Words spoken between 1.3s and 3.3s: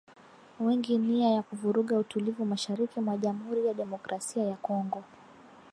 kuvuruga utulivu mashariki mwa